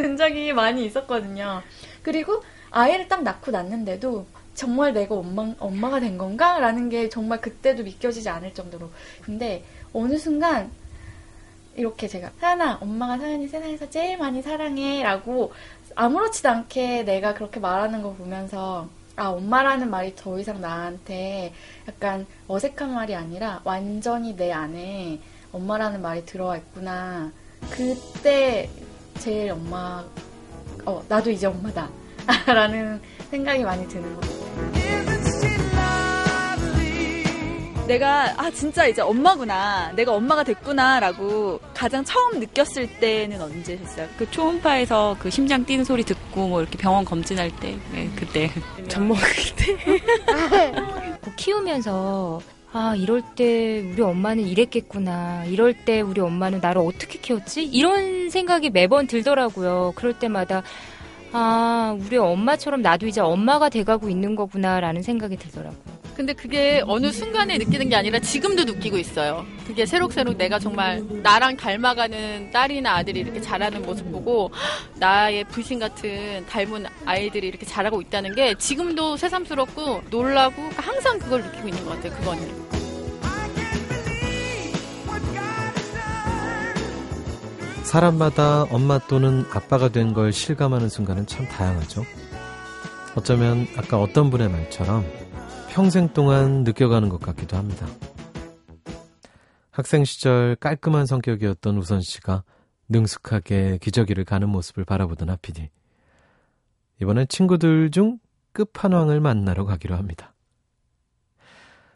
그만둔 0.00 0.16
적이 0.16 0.52
많이 0.52 0.84
있었거든요. 0.84 1.62
그리고 2.02 2.42
아이를 2.70 3.08
딱 3.08 3.22
낳고 3.22 3.50
났는데도 3.50 4.26
정말 4.54 4.92
내가 4.92 5.14
엄마, 5.14 5.54
엄마가 5.58 6.00
된 6.00 6.18
건가? 6.18 6.58
라는 6.58 6.88
게 6.88 7.08
정말 7.08 7.40
그때도 7.40 7.84
믿겨지지 7.84 8.28
않을 8.28 8.54
정도로. 8.54 8.90
근데 9.22 9.64
어느 9.92 10.18
순간 10.18 10.70
이렇게 11.76 12.08
제가 12.08 12.30
사연아 12.40 12.78
엄마가 12.80 13.18
사연이 13.18 13.46
세상에서 13.46 13.88
제일 13.90 14.18
많이 14.18 14.42
사랑해 14.42 15.02
라고 15.02 15.52
아무렇지도 15.94 16.48
않게 16.48 17.04
내가 17.04 17.34
그렇게 17.34 17.60
말하는 17.60 18.02
거 18.02 18.12
보면서 18.12 18.88
아 19.16 19.28
엄마라는 19.28 19.90
말이 19.90 20.14
더 20.16 20.38
이상 20.38 20.60
나한테 20.60 21.52
약간 21.88 22.26
어색한 22.48 22.94
말이 22.94 23.14
아니라 23.14 23.60
완전히 23.64 24.36
내 24.36 24.52
안에 24.52 25.20
엄마라는 25.52 26.00
말이 26.00 26.24
들어와 26.24 26.56
있구나 26.56 27.32
그때 27.70 28.68
제일 29.20 29.50
엄마 29.52 30.02
어 30.84 31.02
나도 31.08 31.30
이제 31.30 31.46
엄마다. 31.46 31.88
라는 32.46 33.00
생각이 33.30 33.62
많이 33.64 33.86
드는 33.88 34.14
것 34.16 34.20
같아요. 34.22 34.40
내가 37.86 38.32
아 38.36 38.50
진짜 38.52 38.86
이제 38.86 39.02
엄마구나. 39.02 39.92
내가 39.96 40.12
엄마가 40.14 40.44
됐구나라고 40.44 41.58
가장 41.74 42.04
처음 42.04 42.38
느꼈을 42.38 42.86
때는 43.00 43.40
언제셨어요? 43.42 44.06
그 44.16 44.30
초음파에서 44.30 45.16
그 45.18 45.28
심장 45.28 45.64
뛰는 45.64 45.84
소리 45.84 46.04
듣고 46.04 46.46
뭐 46.48 46.60
이렇게 46.62 46.78
병원 46.78 47.04
검진할 47.04 47.50
때 47.56 47.76
네, 47.92 48.08
그때. 48.16 48.50
젖 48.88 49.00
먹을 49.02 49.22
때. 49.56 49.76
그 51.20 51.34
키우면서 51.36 52.40
아, 52.72 52.94
이럴 52.94 53.22
때 53.34 53.80
우리 53.80 54.00
엄마는 54.00 54.46
이랬겠구나. 54.46 55.44
이럴 55.46 55.74
때 55.74 56.00
우리 56.00 56.20
엄마는 56.20 56.60
나를 56.60 56.80
어떻게 56.82 57.18
키웠지? 57.18 57.64
이런 57.64 58.30
생각이 58.30 58.70
매번 58.70 59.08
들더라고요. 59.08 59.92
그럴 59.96 60.16
때마다 60.16 60.62
아, 61.32 61.96
우리 62.00 62.16
엄마처럼 62.16 62.82
나도 62.82 63.06
이제 63.06 63.20
엄마가 63.20 63.68
돼가고 63.68 64.08
있는 64.08 64.34
거구나라는 64.34 65.02
생각이 65.02 65.36
들더라고요. 65.36 66.00
근데 66.16 66.34
그게 66.34 66.82
어느 66.86 67.12
순간에 67.12 67.56
느끼는 67.56 67.88
게 67.88 67.96
아니라 67.96 68.18
지금도 68.18 68.64
느끼고 68.64 68.98
있어요. 68.98 69.46
그게 69.66 69.86
새록새록 69.86 70.36
내가 70.36 70.58
정말 70.58 71.02
나랑 71.22 71.56
닮아가는 71.56 72.50
딸이나 72.50 72.96
아들이 72.96 73.20
이렇게 73.20 73.40
자라는 73.40 73.82
모습 73.82 74.10
보고 74.12 74.50
나의 74.96 75.44
불신 75.44 75.78
같은 75.78 76.44
닮은 76.46 76.84
아이들이 77.06 77.48
이렇게 77.48 77.64
자라고 77.64 78.02
있다는 78.02 78.34
게 78.34 78.54
지금도 78.54 79.16
새삼스럽고 79.16 80.02
놀라고 80.10 80.62
항상 80.76 81.18
그걸 81.18 81.42
느끼고 81.42 81.68
있는 81.68 81.84
것 81.86 81.90
같아요. 81.92 82.12
그거는. 82.18 82.69
사람마다 87.90 88.62
엄마 88.70 89.00
또는 89.00 89.44
아빠가 89.52 89.88
된 89.88 90.14
걸 90.14 90.32
실감하는 90.32 90.88
순간은 90.88 91.26
참 91.26 91.44
다양하죠. 91.48 92.04
어쩌면 93.16 93.66
아까 93.76 94.00
어떤 94.00 94.30
분의 94.30 94.48
말처럼 94.48 95.04
평생 95.70 96.08
동안 96.12 96.62
느껴가는 96.62 97.08
것 97.08 97.18
같기도 97.20 97.56
합니다. 97.56 97.88
학생 99.72 100.04
시절 100.04 100.54
깔끔한 100.54 101.06
성격이었던 101.06 101.76
우선 101.78 102.00
씨가 102.00 102.44
능숙하게 102.88 103.78
기저귀를 103.82 104.24
가는 104.24 104.48
모습을 104.48 104.84
바라보던 104.84 105.28
하피디. 105.28 105.68
이번엔 107.02 107.26
친구들 107.26 107.90
중 107.90 108.20
끝판왕을 108.52 109.18
만나러 109.18 109.64
가기로 109.64 109.96
합니다. 109.96 110.32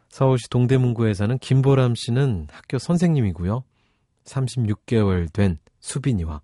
서울시 0.09 0.49
동대문구에 0.49 1.13
사는 1.13 1.37
김보람 1.37 1.95
씨는 1.95 2.47
학교 2.51 2.79
선생님이고요. 2.79 3.63
36개월 4.25 5.31
된 5.31 5.57
수빈이와 5.85 6.41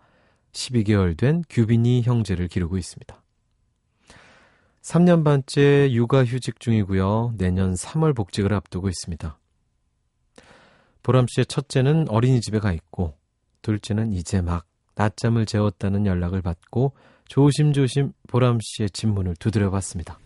12개월 0.54 1.18
된 1.18 1.44
규빈이 1.50 2.04
형제를 2.04 2.48
기르고 2.48 2.78
있습니다. 2.78 3.22
3년 4.82 5.24
반째 5.24 5.92
육아휴직 5.92 6.60
중이고요. 6.60 7.36
내년 7.38 7.74
3월 7.74 8.16
복직을 8.16 8.54
앞두고 8.54 8.90
있습니다. 8.90 9.38
보람 11.04 11.26
씨의 11.28 11.48
첫째는 11.48 12.10
어린이집에 12.10 12.60
가 12.60 12.72
있고 12.72 13.18
둘째는 13.64 14.14
이제 14.14 14.42
막 14.42 14.66
낮잠을 14.96 15.46
재웠다는 15.48 16.06
연락을 16.06 16.42
받고 16.42 16.94
조심조심 17.26 18.14
보람 18.28 18.60
씨의 18.62 18.92
집문을 18.92 19.36
두드려 19.38 19.72
봤습니다. 19.72 20.20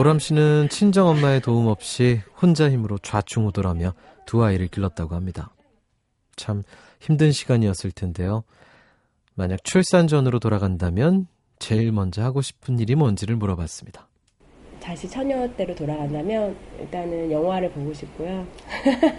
보람 0.00 0.18
씨는 0.18 0.70
친정 0.70 1.08
엄마의 1.08 1.42
도움 1.42 1.66
없이 1.66 2.20
혼자 2.40 2.70
힘으로 2.70 2.96
좌충우돌하며 2.96 3.92
두 4.24 4.42
아이를 4.42 4.68
길렀다고 4.68 5.14
합니다. 5.14 5.50
참 6.36 6.62
힘든 7.00 7.32
시간이었을 7.32 7.92
텐데요. 7.92 8.44
만약 9.34 9.62
출산 9.62 10.08
전으로 10.08 10.38
돌아간다면 10.38 11.26
제일 11.58 11.92
먼저 11.92 12.22
하고 12.22 12.40
싶은 12.40 12.78
일이 12.78 12.94
뭔지를 12.94 13.36
물어봤습니다. 13.36 14.08
다시 14.82 15.06
처녀 15.06 15.46
때로 15.54 15.74
돌아간다면 15.74 16.56
일단은 16.78 17.30
영화를 17.30 17.70
보고 17.70 17.92
싶고요. 17.92 18.46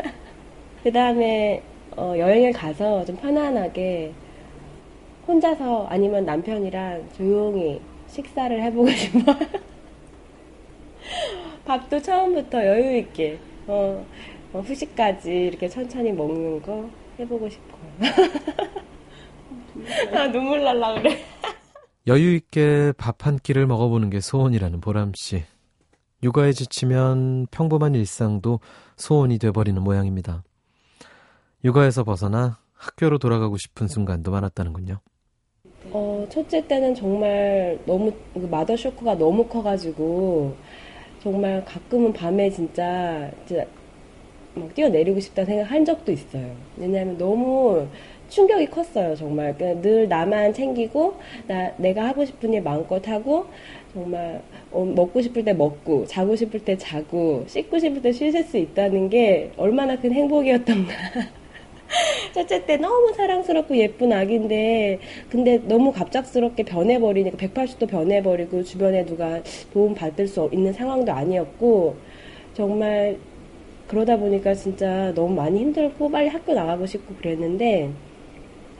그 0.81 0.91
다음에 0.91 1.61
어, 1.95 2.15
여행을 2.17 2.53
가서 2.53 3.05
좀 3.05 3.17
편안하게 3.17 4.15
혼자서 5.27 5.85
아니면 5.91 6.25
남편이랑 6.25 7.09
조용히 7.15 7.79
식사를 8.07 8.59
해보고 8.63 8.89
싶어요. 8.97 9.70
밥도 11.65 12.01
처음부터 12.01 12.65
여유 12.65 12.97
있게 12.97 13.39
어, 13.67 14.05
어, 14.53 14.59
후식까지 14.59 15.31
이렇게 15.31 15.69
천천히 15.69 16.11
먹는 16.11 16.61
거 16.61 16.89
해보고 17.19 17.49
싶어요. 17.49 17.81
아, 20.13 20.27
눈물 20.27 20.63
날라 20.63 20.95
그래. 20.95 21.23
여유 22.07 22.33
있게 22.35 22.93
밥 22.97 23.25
한 23.25 23.37
끼를 23.37 23.67
먹어보는 23.67 24.09
게 24.09 24.19
소원이라는 24.19 24.81
보람 24.81 25.11
씨. 25.15 25.43
육아에 26.23 26.51
지치면 26.53 27.47
평범한 27.51 27.95
일상도 27.95 28.59
소원이 28.95 29.37
돼버리는 29.39 29.79
모양입니다. 29.81 30.43
육아에서 31.63 32.03
벗어나 32.03 32.59
학교로 32.73 33.17
돌아가고 33.19 33.57
싶은 33.57 33.87
순간도 33.87 34.31
많았다는군요. 34.31 34.99
어, 35.91 36.27
첫째 36.31 36.65
때는 36.67 36.95
정말 36.95 37.79
너무 37.85 38.11
마더 38.33 38.75
쇼크가 38.77 39.15
너무 39.17 39.47
커가지고 39.47 40.55
정말 41.21 41.63
가끔은 41.65 42.13
밤에 42.13 42.49
진짜 42.49 43.29
진짜 43.45 43.65
막 44.55 44.73
뛰어내리고 44.73 45.19
싶다 45.19 45.45
생각한 45.45 45.85
적도 45.85 46.11
있어요. 46.11 46.55
왜냐하면 46.77 47.17
너무 47.17 47.87
충격이 48.29 48.67
컸어요, 48.67 49.15
정말. 49.15 49.55
그러니까 49.57 49.81
늘 49.81 50.07
나만 50.07 50.53
챙기고, 50.53 51.15
나, 51.47 51.71
내가 51.77 52.07
하고 52.07 52.25
싶은 52.25 52.53
일 52.53 52.61
마음껏 52.61 53.05
하고, 53.07 53.45
정말, 53.93 54.41
어, 54.71 54.85
먹고 54.85 55.21
싶을 55.21 55.43
때 55.43 55.53
먹고, 55.53 56.05
자고 56.07 56.35
싶을 56.35 56.63
때 56.63 56.77
자고, 56.77 57.43
씻고 57.47 57.77
싶을 57.77 58.01
때 58.01 58.11
씻을 58.11 58.43
수 58.43 58.57
있다는 58.57 59.09
게 59.09 59.51
얼마나 59.57 59.99
큰 59.99 60.13
행복이었던가. 60.13 60.93
첫째 62.33 62.65
때 62.65 62.77
너무 62.77 63.13
사랑스럽고 63.13 63.75
예쁜 63.77 64.11
아기인데, 64.11 64.99
근데 65.29 65.57
너무 65.67 65.91
갑작스럽게 65.91 66.63
변해버리니까 66.63 67.37
180도 67.37 67.87
변해버리고, 67.87 68.63
주변에 68.63 69.05
누가 69.05 69.41
도움 69.73 69.93
받을 69.93 70.27
수 70.27 70.49
있는 70.51 70.73
상황도 70.73 71.11
아니었고, 71.11 71.95
정말, 72.53 73.17
그러다 73.87 74.17
보니까 74.17 74.53
진짜 74.53 75.11
너무 75.13 75.33
많이 75.35 75.59
힘들고, 75.59 76.09
빨리 76.09 76.27
학교 76.29 76.53
나가고 76.53 76.85
싶고 76.85 77.15
그랬는데, 77.15 77.89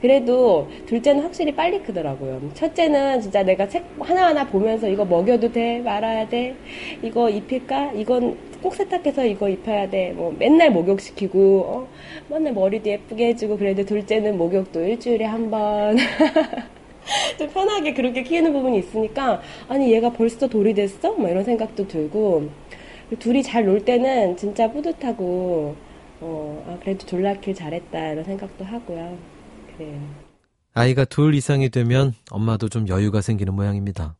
그래도 0.00 0.68
둘째는 0.86 1.22
확실히 1.22 1.54
빨리 1.54 1.80
크더라고요. 1.80 2.50
첫째는 2.54 3.20
진짜 3.20 3.44
내가 3.44 3.68
책 3.68 3.84
하나하나 4.00 4.44
보면서 4.44 4.88
이거 4.88 5.04
먹여도 5.04 5.52
돼? 5.52 5.78
말아야 5.78 6.28
돼? 6.28 6.56
이거 7.02 7.30
입힐까? 7.30 7.92
이건 7.92 8.36
꼭 8.62 8.74
세탁해서 8.74 9.26
이거 9.26 9.48
입혀야 9.48 9.90
돼. 9.90 10.12
뭐 10.12 10.34
맨날 10.38 10.70
목욕시키고, 10.70 11.60
어? 11.66 11.88
맨날 12.28 12.52
머리도 12.54 12.88
예쁘게 12.88 13.28
해주고, 13.28 13.58
그래도 13.58 13.84
둘째는 13.84 14.38
목욕도 14.38 14.80
일주일에 14.84 15.24
한 15.24 15.50
번. 15.50 15.96
좀 17.38 17.48
편하게 17.50 17.92
그렇게 17.94 18.22
키우는 18.22 18.52
부분이 18.52 18.78
있으니까, 18.78 19.42
아니, 19.68 19.92
얘가 19.92 20.12
벌써 20.12 20.48
돌이 20.48 20.74
됐어? 20.74 21.12
뭐 21.14 21.28
이런 21.28 21.44
생각도 21.44 21.88
들고, 21.88 22.48
둘이 23.18 23.42
잘 23.42 23.66
놀 23.66 23.84
때는 23.84 24.36
진짜 24.36 24.70
뿌듯하고, 24.72 25.76
어, 26.20 26.64
아, 26.68 26.78
그래도 26.80 27.06
졸 27.06 27.22
낳길 27.22 27.54
잘했다. 27.54 28.12
이런 28.12 28.24
생각도 28.24 28.64
하고요. 28.64 29.18
그래요. 29.76 30.00
아이가 30.74 31.04
둘 31.04 31.34
이상이 31.34 31.68
되면 31.68 32.14
엄마도 32.30 32.68
좀 32.68 32.88
여유가 32.88 33.20
생기는 33.20 33.52
모양입니다. 33.54 34.14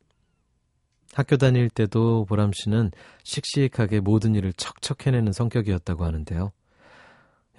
학교 1.14 1.36
다닐 1.36 1.68
때도 1.68 2.24
보람 2.24 2.52
씨는 2.52 2.90
씩씩하게 3.24 4.00
모든 4.00 4.34
일을 4.34 4.52
척척 4.54 5.06
해내는 5.06 5.32
성격이었다고 5.32 6.04
하는데요. 6.04 6.52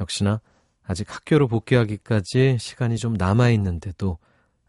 역시나 0.01 0.41
아직 0.85 1.13
학교로 1.13 1.47
복귀하기까지 1.47 2.57
시간이 2.59 2.97
좀 2.97 3.13
남아있는데도 3.13 4.17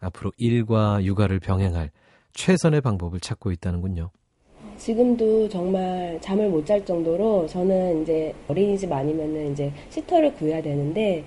앞으로 0.01 0.33
일과 0.37 1.03
육아를 1.03 1.41
병행할 1.41 1.91
최선의 2.35 2.83
방법을 2.83 3.21
찾고 3.21 3.53
있다는군요. 3.53 4.11
지금도 4.77 5.49
정말 5.49 6.19
잠을 6.21 6.49
못 6.49 6.67
잘 6.67 6.85
정도로 6.85 7.47
저는 7.47 8.03
이제 8.03 8.35
어린이집 8.49 8.91
아니면은 8.93 9.53
이제 9.53 9.73
시터를 9.91 10.35
구해야 10.35 10.61
되는데 10.61 11.25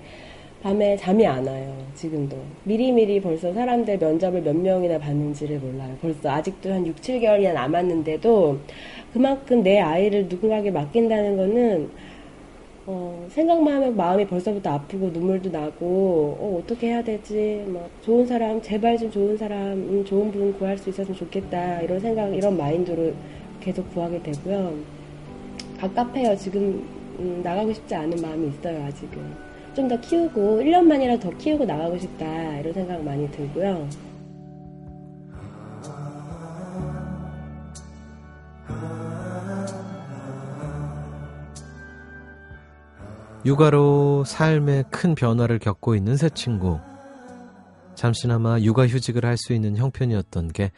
밤에 0.62 0.96
잠이 0.96 1.24
안 1.24 1.46
와요, 1.46 1.72
지금도. 1.94 2.36
미리미리 2.64 3.20
벌써 3.20 3.52
사람들 3.52 3.98
면접을 3.98 4.42
몇 4.42 4.56
명이나 4.56 4.98
받는지를 4.98 5.60
몰라요. 5.60 5.96
벌써 6.00 6.30
아직도 6.30 6.72
한 6.72 6.84
6, 6.84 6.96
7개월이나 6.96 7.54
남았는데도 7.54 8.58
그만큼 9.12 9.62
내 9.62 9.78
아이를 9.78 10.26
누군가에게 10.28 10.72
맡긴다는 10.72 11.36
거는 11.36 11.90
어, 12.86 13.26
생각만 13.30 13.74
하면 13.74 13.96
마음이 13.96 14.26
벌써부터 14.26 14.70
아프고 14.70 15.10
눈물도 15.10 15.50
나고 15.50 16.36
어, 16.40 16.60
어떻게 16.60 16.88
해야 16.88 17.04
되지? 17.04 17.64
막 17.68 17.88
좋은 18.02 18.26
사람 18.26 18.60
제발 18.60 18.98
좀 18.98 19.10
좋은 19.10 19.36
사람 19.36 19.72
음, 19.74 20.04
좋은 20.04 20.32
분 20.32 20.52
구할 20.58 20.76
수 20.76 20.88
있었으면 20.88 21.16
좋겠다 21.16 21.82
이런 21.82 22.00
생각 22.00 22.34
이런 22.34 22.56
마인드로 22.56 23.12
계속 23.60 23.92
구하게 23.92 24.22
되고요. 24.22 24.74
갑갑해요. 25.78 26.36
지금 26.36 26.82
음, 27.20 27.42
나가고 27.44 27.72
싶지 27.72 27.94
않은 27.94 28.20
마음이 28.20 28.48
있어요 28.48 28.82
아직은. 28.84 29.47
좀 29.78 29.86
더 29.86 30.00
키우고 30.00 30.60
1년만이라도 30.60 31.20
더 31.20 31.30
키우고 31.38 31.64
나가고 31.64 31.96
싶다 31.98 32.58
이런 32.58 32.74
생각 32.74 33.00
많이 33.04 33.30
들고요. 33.30 33.88
육아로 43.46 44.24
삶의 44.24 44.86
큰 44.90 45.14
변화를 45.14 45.60
겪고 45.60 45.94
있는 45.94 46.16
새 46.16 46.28
친구. 46.28 46.80
잠시나마 47.94 48.58
육아휴직을 48.58 49.24
할 49.24 49.36
수 49.36 49.52
있는 49.52 49.76
형편이었던 49.76 50.48
게 50.48 50.72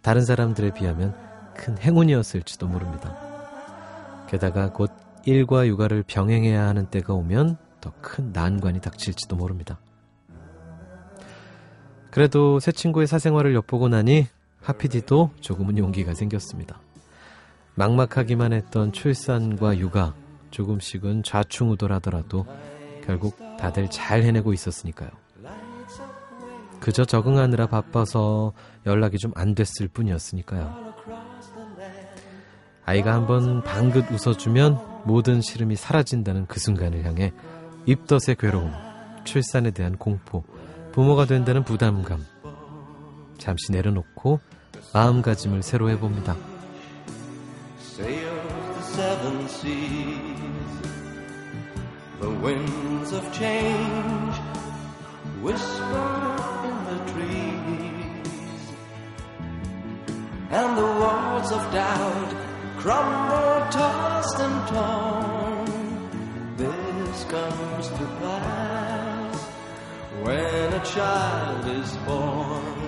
다른 0.00 0.24
사람들에 0.24 0.72
비하면 0.74 1.12
큰 1.56 1.76
행운이었을지도 1.76 2.68
모릅니다. 2.68 3.16
게다가 4.28 4.72
곧 4.72 4.92
일과 5.24 5.66
육아를 5.66 6.04
병행해야 6.06 6.66
하는 6.68 6.86
때가 6.86 7.14
오면 7.14 7.63
더 7.84 7.92
큰 8.00 8.32
난관이 8.32 8.80
닥칠지도 8.80 9.36
모릅니다. 9.36 9.78
그래도 12.10 12.58
새 12.60 12.72
친구의 12.72 13.06
사생활을 13.06 13.54
엿보고 13.54 13.88
나니 13.88 14.26
하피디도 14.60 15.32
조금은 15.40 15.76
용기가 15.78 16.14
생겼습니다. 16.14 16.80
막막하기만 17.74 18.52
했던 18.52 18.92
출산과 18.92 19.78
육아 19.78 20.14
조금씩은 20.50 21.24
좌충우돌하더라도 21.24 22.46
결국 23.04 23.36
다들 23.58 23.90
잘 23.90 24.22
해내고 24.22 24.52
있었으니까요. 24.52 25.10
그저 26.80 27.04
적응하느라 27.04 27.66
바빠서 27.66 28.52
연락이 28.86 29.18
좀 29.18 29.32
안 29.34 29.54
됐을 29.54 29.88
뿐이었으니까요. 29.88 30.94
아이가 32.86 33.14
한번 33.14 33.62
방긋 33.62 34.10
웃어주면 34.10 35.02
모든 35.04 35.40
시름이 35.40 35.74
사라진다는 35.76 36.46
그 36.46 36.60
순간을 36.60 37.04
향해 37.04 37.32
입덧의 37.86 38.36
괴로움, 38.38 38.72
출산에 39.24 39.70
대한 39.70 39.96
공포, 39.96 40.44
부모가 40.92 41.26
된다는 41.26 41.64
부담감. 41.64 42.24
잠시 43.38 43.72
내려놓고 43.72 44.40
마음가짐을 44.92 45.62
새로 45.62 45.90
해봅니다. 45.90 46.36
and 60.54 60.78
the 60.78 60.84
walls 60.84 61.50
of 61.50 61.62
doubt 61.72 62.30
crumble, 62.78 63.70
tossed 63.72 64.40
and 64.40 64.68
torn. 64.68 65.43
Comes 67.34 67.88
to 67.88 68.06
pass 68.20 69.42
when 70.22 70.72
a 70.72 70.84
child 70.84 71.66
is 71.66 71.96
born. 72.06 72.83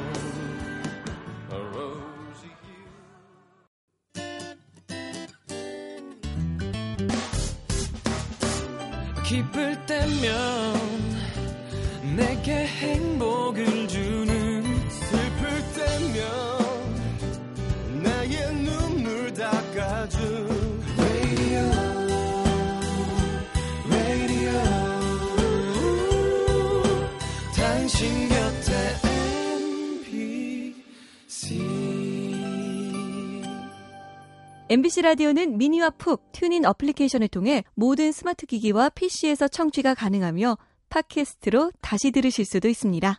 MBC 34.76 35.00
라디오는 35.00 35.56
미니와 35.56 35.88
푹 35.88 36.32
튜닝 36.32 36.66
어플리케이션을 36.66 37.28
통해 37.28 37.64
모든 37.72 38.12
스마트 38.12 38.44
기기와 38.44 38.90
PC에서 38.90 39.48
청취가 39.48 39.94
가능하며 39.94 40.58
팟캐스트로 40.90 41.72
다시 41.80 42.10
들으실 42.10 42.44
수도 42.44 42.68
있습니다. 42.68 43.18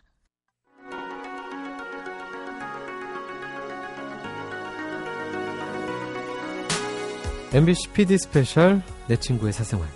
MBC 7.52 7.88
PD 7.92 8.18
스페셜 8.18 8.80
내 9.08 9.16
친구의 9.16 9.52
사생활 9.52 9.88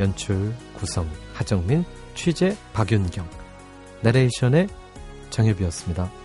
연출 0.00 0.54
구성 0.74 1.08
하정민 1.32 1.86
취재 2.14 2.54
박윤경 2.74 3.26
나레이션에 4.02 4.68
정혜비였습니다. 5.30 6.23